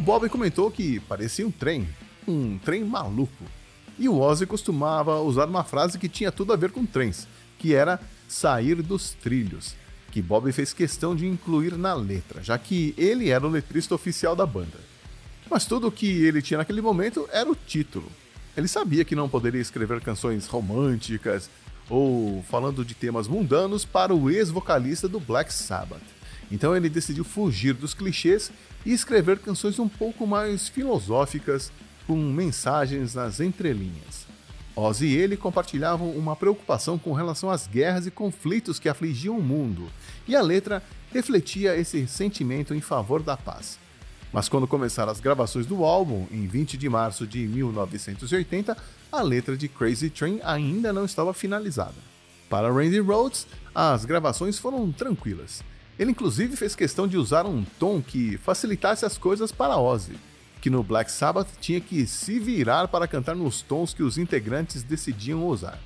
Bob 0.00 0.28
comentou 0.30 0.70
que 0.70 0.98
parecia 1.00 1.46
um 1.46 1.50
trem, 1.50 1.86
um 2.26 2.58
trem 2.58 2.82
maluco. 2.84 3.44
E 3.98 4.08
o 4.08 4.18
Ozzy 4.18 4.46
costumava 4.46 5.20
usar 5.20 5.46
uma 5.46 5.62
frase 5.62 5.98
que 5.98 6.08
tinha 6.08 6.32
tudo 6.32 6.54
a 6.54 6.56
ver 6.56 6.70
com 6.70 6.86
trens, 6.86 7.28
que 7.58 7.74
era 7.74 8.00
sair 8.26 8.76
dos 8.76 9.10
trilhos, 9.10 9.74
que 10.10 10.22
Bob 10.22 10.50
fez 10.52 10.72
questão 10.72 11.14
de 11.14 11.26
incluir 11.26 11.76
na 11.76 11.92
letra, 11.92 12.42
já 12.42 12.56
que 12.56 12.94
ele 12.96 13.28
era 13.28 13.46
o 13.46 13.50
letrista 13.50 13.94
oficial 13.94 14.34
da 14.34 14.46
banda. 14.46 14.78
Mas 15.50 15.66
tudo 15.66 15.88
o 15.88 15.92
que 15.92 16.24
ele 16.24 16.40
tinha 16.40 16.58
naquele 16.58 16.80
momento 16.80 17.28
era 17.30 17.50
o 17.50 17.54
título. 17.54 18.10
Ele 18.56 18.68
sabia 18.68 19.04
que 19.04 19.14
não 19.14 19.28
poderia 19.28 19.60
escrever 19.60 20.00
canções 20.00 20.46
românticas 20.46 21.50
ou 21.90 22.42
falando 22.44 22.84
de 22.84 22.94
temas 22.94 23.28
mundanos 23.28 23.84
para 23.84 24.14
o 24.14 24.30
ex-vocalista 24.30 25.06
do 25.06 25.20
Black 25.20 25.52
Sabbath. 25.52 26.19
Então 26.50 26.76
ele 26.76 26.88
decidiu 26.88 27.24
fugir 27.24 27.74
dos 27.74 27.94
clichês 27.94 28.50
e 28.84 28.92
escrever 28.92 29.38
canções 29.38 29.78
um 29.78 29.88
pouco 29.88 30.26
mais 30.26 30.68
filosóficas, 30.68 31.70
com 32.06 32.16
mensagens 32.16 33.14
nas 33.14 33.38
entrelinhas. 33.40 34.26
Ozzy 34.74 35.06
e 35.06 35.16
ele 35.16 35.36
compartilhavam 35.36 36.10
uma 36.10 36.34
preocupação 36.34 36.98
com 36.98 37.12
relação 37.12 37.50
às 37.50 37.66
guerras 37.66 38.06
e 38.06 38.10
conflitos 38.10 38.78
que 38.78 38.88
afligiam 38.88 39.38
o 39.38 39.42
mundo, 39.42 39.88
e 40.26 40.34
a 40.34 40.42
letra 40.42 40.82
refletia 41.12 41.76
esse 41.76 42.06
sentimento 42.06 42.74
em 42.74 42.80
favor 42.80 43.22
da 43.22 43.36
paz. 43.36 43.78
Mas 44.32 44.48
quando 44.48 44.66
começaram 44.66 45.10
as 45.10 45.20
gravações 45.20 45.66
do 45.66 45.84
álbum, 45.84 46.26
em 46.30 46.46
20 46.46 46.76
de 46.76 46.88
março 46.88 47.26
de 47.26 47.40
1980, 47.46 48.76
a 49.10 49.22
letra 49.22 49.56
de 49.56 49.68
Crazy 49.68 50.08
Train 50.08 50.40
ainda 50.44 50.92
não 50.92 51.04
estava 51.04 51.34
finalizada. 51.34 51.94
Para 52.48 52.72
Randy 52.72 53.00
Rhoads, 53.00 53.46
as 53.74 54.04
gravações 54.04 54.58
foram 54.58 54.90
tranquilas. 54.92 55.62
Ele 56.00 56.12
inclusive 56.12 56.56
fez 56.56 56.74
questão 56.74 57.06
de 57.06 57.18
usar 57.18 57.44
um 57.44 57.62
tom 57.78 58.00
que 58.00 58.38
facilitasse 58.38 59.04
as 59.04 59.18
coisas 59.18 59.52
para 59.52 59.76
Ozzy, 59.76 60.18
que 60.58 60.70
no 60.70 60.82
Black 60.82 61.12
Sabbath 61.12 61.48
tinha 61.60 61.78
que 61.78 62.06
se 62.06 62.38
virar 62.38 62.88
para 62.88 63.06
cantar 63.06 63.36
nos 63.36 63.60
tons 63.60 63.92
que 63.92 64.02
os 64.02 64.16
integrantes 64.16 64.82
decidiam 64.82 65.46
usar. 65.46 65.78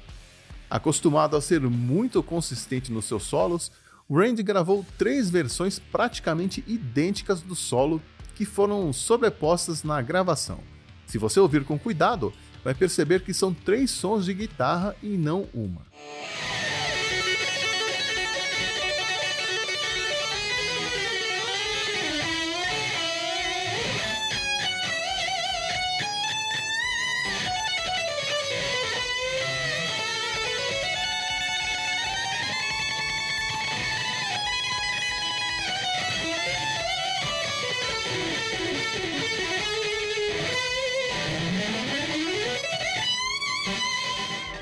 Acostumado 0.70 1.36
a 1.36 1.40
ser 1.40 1.62
muito 1.62 2.22
consistente 2.22 2.92
nos 2.92 3.06
seus 3.06 3.24
solos, 3.24 3.72
Randy 4.08 4.44
gravou 4.44 4.86
três 4.96 5.30
versões 5.30 5.80
praticamente 5.80 6.62
idênticas 6.64 7.40
do 7.40 7.56
solo 7.56 8.00
que 8.36 8.44
foram 8.44 8.92
sobrepostas 8.92 9.82
na 9.82 10.00
gravação. 10.00 10.60
Se 11.08 11.18
você 11.18 11.40
ouvir 11.40 11.64
com 11.64 11.76
cuidado, 11.76 12.32
vai 12.62 12.72
perceber 12.72 13.22
que 13.22 13.34
são 13.34 13.52
três 13.52 13.90
sons 13.90 14.26
de 14.26 14.32
guitarra 14.32 14.94
e 15.02 15.08
não 15.08 15.48
uma. 15.52 15.82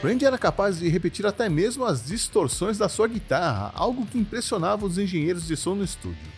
Randy 0.03 0.25
era 0.25 0.37
capaz 0.37 0.81
de 0.81 0.89
repetir 0.89 1.25
até 1.25 1.49
mesmo 1.49 1.85
as 1.85 2.05
distorções 2.05 2.77
da 2.77 2.89
sua 2.89 3.07
guitarra, 3.07 3.71
algo 3.73 4.05
que 4.05 4.19
impressionava 4.19 4.85
os 4.85 4.99
engenheiros 4.99 5.47
de 5.47 5.57
som 5.57 5.77
no 5.77 5.85
estúdio. 5.85 6.33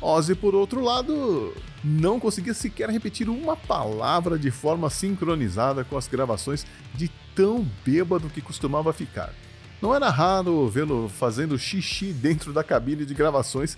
Ozzy, 0.00 0.36
por 0.36 0.54
outro 0.54 0.80
lado, 0.80 1.52
não 1.82 2.20
conseguia 2.20 2.54
sequer 2.54 2.88
repetir 2.88 3.28
uma 3.28 3.56
palavra 3.56 4.38
de 4.38 4.52
forma 4.52 4.88
sincronizada 4.88 5.82
com 5.82 5.96
as 5.96 6.06
gravações 6.06 6.64
de 6.94 7.10
tão 7.34 7.66
bêbado 7.84 8.30
que 8.30 8.40
costumava 8.40 8.92
ficar. 8.92 9.34
Não 9.82 9.92
era 9.92 10.08
raro 10.08 10.68
vê-lo 10.68 11.08
fazendo 11.08 11.58
xixi 11.58 12.12
dentro 12.12 12.52
da 12.52 12.62
cabine 12.62 13.04
de 13.04 13.14
gravações, 13.14 13.76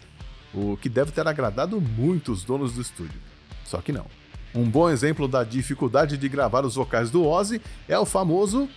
o 0.53 0.77
que 0.77 0.89
deve 0.89 1.13
ter 1.13 1.27
agradado 1.27 1.81
muito 1.81 2.31
os 2.31 2.45
donos 2.45 2.75
do 2.75 2.83
estúdio. 2.83 3.21
Só 3.65 3.81
que 3.81 3.91
não. 3.91 4.07
Um 4.55 4.69
bom 4.69 4.89
exemplo 4.89 5.29
da 5.29 5.45
dificuldade 5.45 6.17
de 6.17 6.29
gravar 6.29 6.65
os 6.65 6.75
vocais 6.75 7.11
do 7.11 7.25
Ozzy 7.27 7.61
é 7.87 7.99
o 7.99 8.07
famoso 8.07 8.69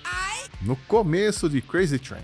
no 0.62 0.76
começo 0.76 1.50
de 1.50 1.62
Crazy 1.62 1.98
Train. 1.98 2.22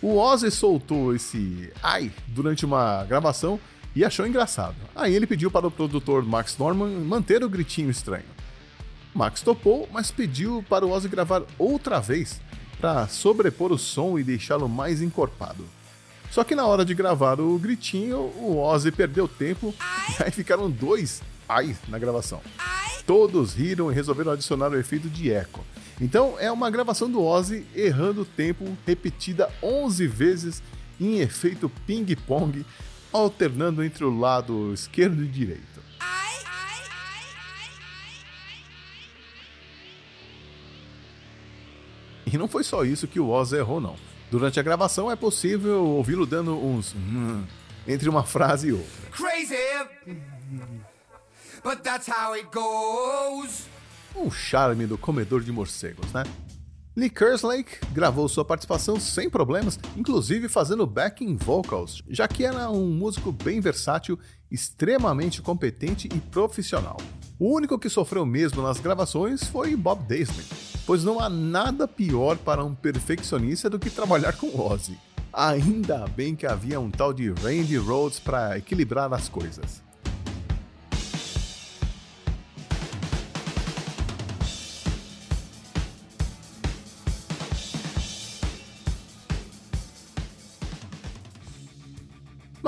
O 0.00 0.16
Ozzy 0.16 0.50
soltou 0.50 1.14
esse 1.14 1.70
ai 1.82 2.10
durante 2.28 2.64
uma 2.64 3.04
gravação 3.04 3.60
e 3.94 4.04
achou 4.04 4.26
engraçado. 4.26 4.76
Aí 4.94 5.14
ele 5.14 5.26
pediu 5.26 5.50
para 5.50 5.66
o 5.66 5.70
produtor 5.70 6.24
Max 6.24 6.56
Norman 6.56 6.88
manter 7.00 7.44
o 7.44 7.50
gritinho 7.50 7.90
estranho. 7.90 8.24
Max 9.14 9.42
topou, 9.42 9.88
mas 9.92 10.10
pediu 10.10 10.64
para 10.68 10.86
o 10.86 10.90
Ozzy 10.90 11.08
gravar 11.08 11.42
outra 11.58 12.00
vez 12.00 12.40
para 12.80 13.06
sobrepor 13.08 13.72
o 13.72 13.78
som 13.78 14.18
e 14.18 14.24
deixá-lo 14.24 14.68
mais 14.68 15.02
encorpado. 15.02 15.66
Só 16.30 16.44
que 16.44 16.54
na 16.54 16.64
hora 16.64 16.84
de 16.84 16.94
gravar 16.94 17.40
o 17.40 17.58
gritinho, 17.58 18.18
o 18.36 18.58
Ozzy 18.58 18.90
perdeu 18.90 19.28
tempo 19.28 19.74
e 20.18 20.22
aí 20.22 20.30
ficaram 20.30 20.70
dois 20.70 21.20
ai 21.50 21.76
na 21.88 21.98
gravação. 21.98 22.40
Todos 23.06 23.54
riram 23.54 23.90
e 23.90 23.94
resolveram 23.94 24.32
adicionar 24.32 24.70
o 24.70 24.78
efeito 24.78 25.08
de 25.08 25.32
eco. 25.32 25.64
Então 26.00 26.36
é 26.38 26.50
uma 26.50 26.70
gravação 26.70 27.10
do 27.10 27.22
Ozzy 27.22 27.66
errando 27.74 28.22
o 28.22 28.24
tempo 28.24 28.76
repetida 28.86 29.50
11 29.62 30.06
vezes 30.06 30.62
em 31.00 31.18
efeito 31.18 31.68
ping-pong, 31.86 32.64
alternando 33.12 33.82
entre 33.82 34.04
o 34.04 34.16
lado 34.16 34.72
esquerdo 34.72 35.24
e 35.24 35.26
direito. 35.26 35.80
E 42.32 42.38
não 42.38 42.46
foi 42.46 42.62
só 42.62 42.84
isso 42.84 43.08
que 43.08 43.18
o 43.18 43.28
Ozzy 43.28 43.56
errou, 43.56 43.80
não. 43.80 43.96
Durante 44.30 44.60
a 44.60 44.62
gravação 44.62 45.10
é 45.10 45.16
possível 45.16 45.84
ouvi-lo 45.84 46.24
dando 46.24 46.54
uns 46.56 46.94
hum, 46.94 47.42
entre 47.88 48.08
uma 48.08 48.22
frase 48.22 48.68
e 48.68 48.72
outra. 48.72 49.10
Crazy 49.10 49.56
but 51.62 51.82
that's 51.82 52.08
how 52.08 52.34
it 52.34 52.48
goes. 52.52 53.66
Um 54.16 54.30
charme 54.30 54.86
do 54.86 54.98
comedor 54.98 55.42
de 55.42 55.52
morcegos, 55.52 56.12
né? 56.12 56.24
Lee 56.96 57.08
Kerslake 57.08 57.78
gravou 57.92 58.28
sua 58.28 58.44
participação 58.44 58.98
sem 58.98 59.30
problemas, 59.30 59.78
inclusive 59.96 60.48
fazendo 60.48 60.86
backing 60.86 61.36
vocals, 61.36 62.02
já 62.08 62.26
que 62.26 62.44
era 62.44 62.68
um 62.68 62.90
músico 62.90 63.30
bem 63.30 63.60
versátil, 63.60 64.18
extremamente 64.50 65.40
competente 65.40 66.08
e 66.12 66.20
profissional. 66.20 66.96
O 67.38 67.54
único 67.54 67.78
que 67.78 67.88
sofreu 67.88 68.26
mesmo 68.26 68.60
nas 68.60 68.80
gravações 68.80 69.44
foi 69.44 69.76
Bob 69.76 70.02
Daisley, 70.06 70.44
pois 70.84 71.04
não 71.04 71.20
há 71.20 71.28
nada 71.28 71.86
pior 71.86 72.36
para 72.36 72.64
um 72.64 72.74
perfeccionista 72.74 73.70
do 73.70 73.78
que 73.78 73.88
trabalhar 73.88 74.36
com 74.36 74.60
Ozzy. 74.60 74.98
Ainda 75.32 76.06
bem 76.08 76.34
que 76.34 76.46
havia 76.46 76.80
um 76.80 76.90
tal 76.90 77.12
de 77.12 77.30
Randy 77.30 77.76
Rhodes 77.76 78.18
para 78.18 78.58
equilibrar 78.58 79.12
as 79.14 79.28
coisas. 79.28 79.80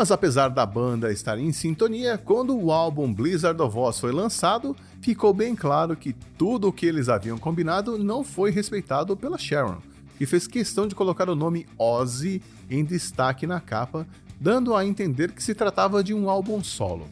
Mas 0.02 0.10
apesar 0.10 0.48
da 0.48 0.66
banda 0.66 1.12
estar 1.12 1.38
em 1.38 1.52
sintonia, 1.52 2.18
quando 2.18 2.58
o 2.58 2.72
álbum 2.72 3.14
Blizzard 3.14 3.62
of 3.62 3.78
Oz 3.78 4.00
foi 4.00 4.10
lançado, 4.10 4.74
ficou 5.00 5.32
bem 5.32 5.54
claro 5.54 5.94
que 5.94 6.12
tudo 6.12 6.66
o 6.66 6.72
que 6.72 6.86
eles 6.86 7.08
haviam 7.08 7.38
combinado 7.38 7.96
não 7.96 8.24
foi 8.24 8.50
respeitado 8.50 9.16
pela 9.16 9.38
Sharon, 9.38 9.78
que 10.18 10.26
fez 10.26 10.48
questão 10.48 10.88
de 10.88 10.94
colocar 10.96 11.30
o 11.30 11.36
nome 11.36 11.68
Ozzy 11.78 12.42
em 12.68 12.84
destaque 12.84 13.46
na 13.46 13.60
capa, 13.60 14.04
dando 14.40 14.74
a 14.74 14.84
entender 14.84 15.30
que 15.30 15.40
se 15.40 15.54
tratava 15.54 16.02
de 16.02 16.12
um 16.12 16.28
álbum 16.28 16.64
solo. 16.64 17.08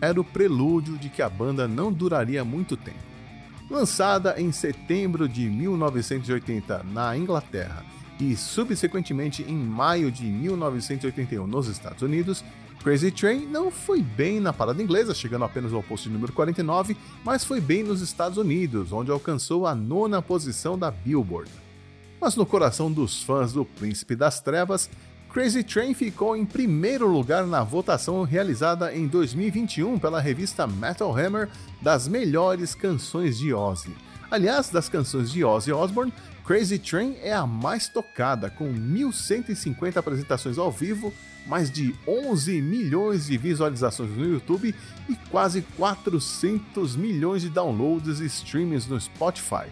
Era 0.00 0.20
o 0.20 0.24
prelúdio 0.24 0.96
de 0.96 1.08
que 1.08 1.22
a 1.22 1.28
banda 1.28 1.66
não 1.66 1.92
duraria 1.92 2.44
muito 2.44 2.76
tempo. 2.76 3.02
Lançada 3.68 4.40
em 4.40 4.52
setembro 4.52 5.28
de 5.28 5.50
1980 5.50 6.84
na 6.84 7.16
Inglaterra 7.16 7.84
e 8.20 8.36
subsequentemente 8.36 9.42
em 9.42 9.56
maio 9.56 10.10
de 10.10 10.24
1981 10.24 11.46
nos 11.46 11.68
Estados 11.68 12.02
Unidos, 12.02 12.44
Crazy 12.82 13.10
Train 13.10 13.46
não 13.46 13.70
foi 13.70 14.00
bem 14.00 14.40
na 14.40 14.52
parada 14.52 14.82
inglesa, 14.82 15.14
chegando 15.14 15.44
apenas 15.44 15.72
ao 15.72 15.82
posto 15.82 16.08
número 16.08 16.32
49, 16.32 16.96
mas 17.24 17.44
foi 17.44 17.60
bem 17.60 17.82
nos 17.82 18.00
Estados 18.00 18.38
Unidos, 18.38 18.92
onde 18.92 19.10
alcançou 19.10 19.66
a 19.66 19.74
nona 19.74 20.22
posição 20.22 20.78
da 20.78 20.90
Billboard. 20.90 21.50
Mas 22.20 22.36
no 22.36 22.46
coração 22.46 22.90
dos 22.90 23.22
fãs 23.22 23.52
do 23.52 23.64
Príncipe 23.64 24.16
das 24.16 24.40
Trevas, 24.40 24.88
Crazy 25.32 25.62
Train 25.62 25.92
ficou 25.92 26.36
em 26.36 26.44
primeiro 26.44 27.06
lugar 27.06 27.46
na 27.46 27.62
votação 27.62 28.22
realizada 28.22 28.94
em 28.94 29.06
2021 29.06 29.98
pela 29.98 30.20
revista 30.20 30.66
Metal 30.66 31.16
Hammer 31.16 31.48
das 31.82 32.08
melhores 32.08 32.74
canções 32.74 33.38
de 33.38 33.52
Ozzy. 33.52 33.94
Aliás, 34.30 34.70
das 34.70 34.88
canções 34.88 35.30
de 35.30 35.44
Ozzy 35.44 35.72
Osbourne, 35.72 36.12
Crazy 36.48 36.78
Train 36.78 37.14
é 37.22 37.30
a 37.30 37.46
mais 37.46 37.88
tocada, 37.88 38.48
com 38.48 38.72
1.150 38.72 39.98
apresentações 39.98 40.56
ao 40.56 40.72
vivo 40.72 41.12
mais 41.46 41.70
de 41.70 41.94
11 42.06 42.62
milhões 42.62 43.26
de 43.26 43.36
visualizações 43.36 44.10
no 44.12 44.24
YouTube 44.24 44.74
e 45.10 45.14
quase 45.30 45.60
400 45.76 46.96
milhões 46.96 47.42
de 47.42 47.50
downloads 47.50 48.20
e 48.20 48.24
streams 48.24 48.88
no 48.88 48.98
Spotify. 48.98 49.66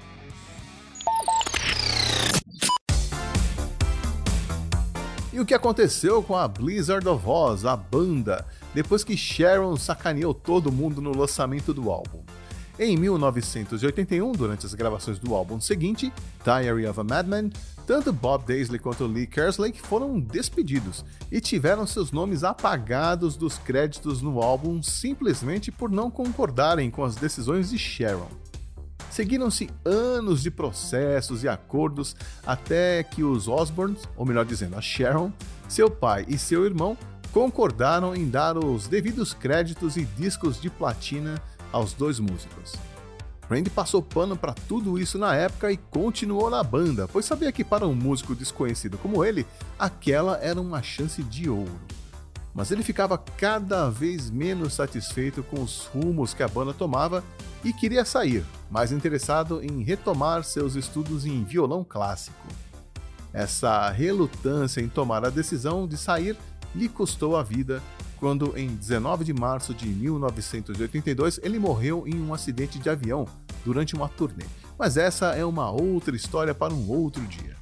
E 5.33 5.41
o 5.41 5.47
que 5.47 5.55
aconteceu 5.55 6.23
com 6.23 6.37
a 6.37 6.47
Blizzard 6.47 7.09
of 7.09 7.27
Oz, 7.27 7.65
a 7.65 7.75
banda, 7.75 8.47
depois 8.75 9.03
que 9.03 9.17
Sharon 9.17 9.79
sacaneou 9.79 10.35
todo 10.35 10.71
mundo 10.71 11.01
no 11.01 11.17
lançamento 11.17 11.73
do 11.73 11.91
álbum? 11.91 12.23
Em 12.79 12.95
1981, 12.95 14.33
durante 14.33 14.67
as 14.67 14.75
gravações 14.75 15.19
do 15.19 15.35
álbum 15.35 15.59
seguinte, 15.59 16.13
Diary 16.45 16.87
of 16.87 17.01
a 17.01 17.05
Madman, 17.05 17.51
tanto 17.87 18.13
Bob 18.13 18.45
Daisley 18.47 18.79
quanto 18.79 19.07
Lee 19.07 19.27
Kerslake 19.27 19.81
foram 19.81 20.21
despedidos 20.21 21.03
e 21.33 21.41
tiveram 21.41 21.87
seus 21.87 22.13
nomes 22.13 22.45
apagados 22.45 23.35
dos 23.35 23.57
créditos 23.57 24.21
no 24.21 24.43
álbum 24.43 24.83
simplesmente 24.83 25.73
por 25.73 25.91
não 25.91 26.11
concordarem 26.11 26.91
com 26.91 27.03
as 27.03 27.15
decisões 27.15 27.71
de 27.71 27.79
Sharon. 27.79 28.29
Seguiram-se 29.11 29.71
anos 29.83 30.43
de 30.43 30.51
processos 30.51 31.43
e 31.43 31.49
acordos 31.49 32.15
até 32.45 33.03
que 33.03 33.25
os 33.25 33.49
Osborns, 33.49 34.03
ou 34.15 34.27
melhor 34.27 34.45
dizendo, 34.45 34.77
a 34.77 34.83
Sharon, 34.83 35.33
seu 35.67 35.91
pai 35.91 36.27
e 36.29 36.37
seu 36.37 36.67
irmão, 36.67 36.95
concordaram 37.33 38.15
em 38.15 38.29
dar 38.29 38.59
os 38.59 38.87
devidos 38.87 39.33
créditos 39.33 39.97
e 39.97 40.05
discos 40.05 40.61
de 40.61 40.69
platina 40.69 41.41
aos 41.73 41.93
dois 41.93 42.19
músicos. 42.19 42.75
Randy 43.49 43.71
passou 43.71 44.03
pano 44.03 44.37
para 44.37 44.53
tudo 44.53 44.99
isso 44.99 45.19
na 45.19 45.35
época 45.35 45.71
e 45.71 45.77
continuou 45.77 46.51
na 46.51 46.63
banda, 46.63 47.07
pois 47.07 47.25
sabia 47.25 47.53
que 47.53 47.65
para 47.65 47.87
um 47.87 47.95
músico 47.95 48.35
desconhecido 48.35 48.99
como 48.99 49.25
ele, 49.25 49.47
aquela 49.79 50.39
era 50.39 50.61
uma 50.61 50.83
chance 50.83 51.23
de 51.23 51.49
ouro. 51.49 51.81
Mas 52.53 52.71
ele 52.71 52.83
ficava 52.83 53.19
cada 53.19 53.89
vez 53.89 54.31
menos 54.31 54.75
satisfeito 54.75 55.43
com 55.43 55.63
os 55.63 55.85
rumos 55.87 56.35
que 56.35 56.43
a 56.43 56.49
banda 56.49 56.73
tomava 56.73 57.23
e 57.63 57.73
queria 57.73 58.05
sair, 58.05 58.45
mais 58.71 58.91
interessado 58.91 59.63
em 59.63 59.83
retomar 59.83 60.43
seus 60.43 60.75
estudos 60.75 61.27
em 61.27 61.45
violão 61.45 61.85
clássico. 61.85 62.47
Essa 63.33 63.91
relutância 63.91 64.81
em 64.81 64.89
tomar 64.89 65.25
a 65.25 65.31
decisão 65.31 65.87
de 65.87 65.99
sair 65.99 66.37
lhe 66.75 66.89
custou 66.89 67.37
a 67.37 67.43
vida 67.43 67.83
quando, 68.19 68.57
em 68.57 68.69
19 68.69 69.25
de 69.25 69.33
março 69.33 69.75
de 69.75 69.87
1982, 69.87 71.41
ele 71.43 71.59
morreu 71.59 72.05
em 72.07 72.21
um 72.21 72.33
acidente 72.33 72.79
de 72.79 72.89
avião 72.89 73.27
durante 73.65 73.95
uma 73.95 74.09
turnê. 74.09 74.45
Mas 74.79 74.97
essa 74.97 75.35
é 75.35 75.45
uma 75.45 75.71
outra 75.71 76.15
história 76.15 76.55
para 76.55 76.73
um 76.73 76.89
outro 76.91 77.23
dia. 77.23 77.57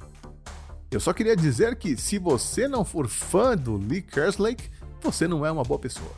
Eu 0.91 0.99
só 0.99 1.11
queria 1.13 1.35
dizer 1.35 1.75
que, 1.75 1.97
se 1.97 2.17
você 2.17 2.67
não 2.67 2.85
for 2.85 3.07
fã 3.07 3.55
do 3.55 3.75
Lee 3.75 4.01
Kerslake, 4.01 4.69
você 5.01 5.27
não 5.27 5.45
é 5.45 5.51
uma 5.51 5.63
boa 5.63 5.79
pessoa. 5.79 6.11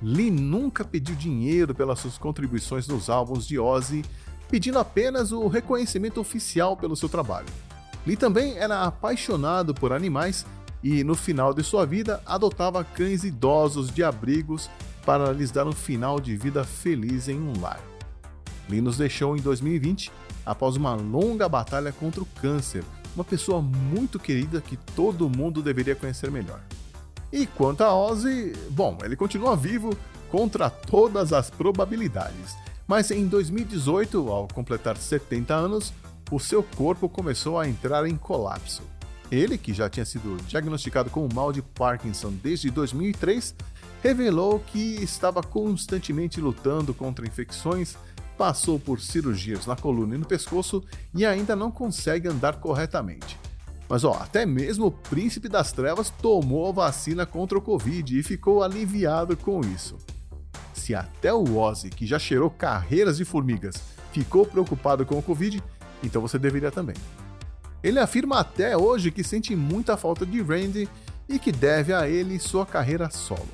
Lee 0.00 0.30
nunca 0.30 0.84
pediu 0.84 1.14
dinheiro 1.14 1.74
pelas 1.74 2.00
suas 2.00 2.18
contribuições 2.18 2.86
nos 2.86 3.08
álbuns 3.08 3.46
de 3.46 3.58
Ozzy, 3.58 4.04
pedindo 4.48 4.78
apenas 4.78 5.32
o 5.32 5.46
reconhecimento 5.48 6.20
oficial 6.20 6.76
pelo 6.76 6.96
seu 6.96 7.08
trabalho. 7.08 7.48
Lee 8.06 8.16
também 8.16 8.58
era 8.58 8.82
apaixonado 8.82 9.72
por 9.72 9.92
animais 9.92 10.44
e, 10.82 11.04
no 11.04 11.14
final 11.14 11.54
de 11.54 11.62
sua 11.62 11.86
vida, 11.86 12.20
adotava 12.26 12.84
cães 12.84 13.24
idosos 13.24 13.90
de 13.90 14.02
abrigos 14.02 14.68
para 15.04 15.32
lhes 15.32 15.50
dar 15.50 15.66
um 15.66 15.72
final 15.72 16.20
de 16.20 16.36
vida 16.36 16.64
feliz 16.64 17.28
em 17.28 17.38
um 17.38 17.60
lar. 17.60 17.80
Lee 18.68 18.80
nos 18.80 18.96
deixou 18.96 19.36
em 19.36 19.40
2020 19.40 20.10
após 20.44 20.76
uma 20.76 20.94
longa 20.94 21.48
batalha 21.48 21.92
contra 21.92 22.22
o 22.22 22.26
câncer, 22.40 22.84
uma 23.14 23.24
pessoa 23.24 23.60
muito 23.60 24.18
querida 24.18 24.60
que 24.60 24.76
todo 24.76 25.28
mundo 25.28 25.62
deveria 25.62 25.94
conhecer 25.94 26.30
melhor. 26.30 26.60
E 27.32 27.46
quanto 27.46 27.82
a 27.82 27.94
Ozzy, 27.94 28.52
bom, 28.70 28.98
ele 29.02 29.16
continua 29.16 29.56
vivo 29.56 29.96
contra 30.30 30.68
todas 30.68 31.32
as 31.32 31.50
probabilidades, 31.50 32.56
mas 32.86 33.10
em 33.10 33.26
2018, 33.26 34.28
ao 34.28 34.48
completar 34.48 34.96
70 34.96 35.54
anos, 35.54 35.92
o 36.30 36.40
seu 36.40 36.62
corpo 36.62 37.08
começou 37.08 37.58
a 37.58 37.68
entrar 37.68 38.06
em 38.06 38.16
colapso. 38.16 38.82
Ele, 39.32 39.56
que 39.56 39.72
já 39.72 39.88
tinha 39.88 40.04
sido 40.04 40.36
diagnosticado 40.46 41.08
com 41.08 41.24
o 41.24 41.34
mal 41.34 41.54
de 41.54 41.62
Parkinson 41.62 42.30
desde 42.42 42.70
2003, 42.70 43.54
revelou 44.02 44.60
que 44.60 45.02
estava 45.02 45.42
constantemente 45.42 46.38
lutando 46.38 46.92
contra 46.92 47.26
infecções, 47.26 47.96
passou 48.36 48.78
por 48.78 49.00
cirurgias 49.00 49.64
na 49.64 49.74
coluna 49.74 50.16
e 50.16 50.18
no 50.18 50.26
pescoço 50.26 50.84
e 51.14 51.24
ainda 51.24 51.56
não 51.56 51.70
consegue 51.70 52.28
andar 52.28 52.56
corretamente. 52.56 53.38
Mas 53.88 54.04
ó, 54.04 54.12
até 54.12 54.44
mesmo 54.44 54.86
o 54.86 54.92
príncipe 54.92 55.48
das 55.48 55.72
trevas 55.72 56.10
tomou 56.10 56.68
a 56.68 56.72
vacina 56.72 57.24
contra 57.24 57.56
o 57.56 57.62
Covid 57.62 58.18
e 58.18 58.22
ficou 58.22 58.62
aliviado 58.62 59.34
com 59.34 59.62
isso. 59.62 59.96
Se 60.74 60.94
até 60.94 61.32
o 61.32 61.56
Ozzy, 61.56 61.88
que 61.88 62.06
já 62.06 62.18
cheirou 62.18 62.50
carreiras 62.50 63.16
de 63.16 63.24
formigas, 63.24 63.76
ficou 64.12 64.44
preocupado 64.44 65.06
com 65.06 65.18
o 65.18 65.22
Covid, 65.22 65.62
então 66.02 66.20
você 66.20 66.38
deveria 66.38 66.70
também. 66.70 66.96
Ele 67.82 67.98
afirma 67.98 68.38
até 68.38 68.76
hoje 68.76 69.10
que 69.10 69.24
sente 69.24 69.56
muita 69.56 69.96
falta 69.96 70.24
de 70.24 70.40
Randy 70.40 70.88
e 71.28 71.38
que 71.38 71.50
deve 71.50 71.92
a 71.92 72.08
ele 72.08 72.38
sua 72.38 72.64
carreira 72.64 73.10
solo. 73.10 73.48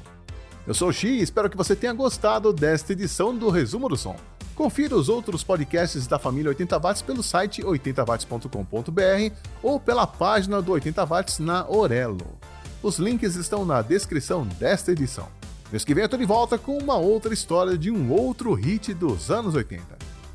Eu 0.67 0.75
sou 0.75 0.88
o 0.88 0.93
Xi 0.93 1.09
e 1.09 1.23
espero 1.23 1.49
que 1.49 1.57
você 1.57 1.75
tenha 1.75 1.93
gostado 1.93 2.53
desta 2.53 2.93
edição 2.93 3.35
do 3.35 3.49
Resumo 3.49 3.88
do 3.88 3.97
Som. 3.97 4.17
Confira 4.55 4.97
os 4.97 5.09
outros 5.09 5.43
podcasts 5.45 6.07
da 6.07 6.19
família 6.19 6.51
80 6.51 6.79
Watts 6.79 7.01
pelo 7.01 7.23
site 7.23 7.62
80watts.com.br 7.62 9.35
ou 9.62 9.79
pela 9.79 10.07
página 10.07 10.61
do 10.61 10.73
80 10.73 11.07
Watts 11.07 11.38
na 11.38 11.67
Orelo. 11.69 12.38
Os 12.83 12.99
links 12.99 13.37
estão 13.37 13.64
na 13.64 13.81
descrição 13.83 14.45
desta 14.59 14.93
edição. 14.93 15.29
Mês 15.71 15.85
que 15.85 15.95
vem 15.95 16.03
eu 16.03 16.09
tô 16.09 16.17
de 16.17 16.25
volta 16.25 16.59
com 16.59 16.77
uma 16.77 16.97
outra 16.97 17.33
história 17.33 17.79
de 17.79 17.91
um 17.91 18.11
outro 18.11 18.53
hit 18.53 18.93
dos 18.95 19.31
anos 19.31 19.55
80. 19.55 19.83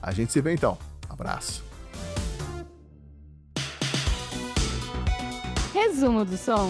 A 0.01 0.11
gente 0.11 0.31
se 0.31 0.41
vê 0.41 0.53
então. 0.53 0.77
Abraço. 1.09 1.72
Resumo 5.73 6.23
do 6.23 6.37
som. 6.37 6.69